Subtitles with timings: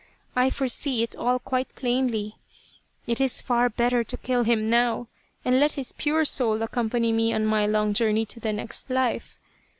[0.35, 2.35] I foresee it all quite plainly.
[3.05, 5.09] It is far better to kill him now
[5.45, 8.29] and let his pure soul accompany me on my long journey 188 Loyal, Even Unto
[8.29, 9.37] Death to the next life.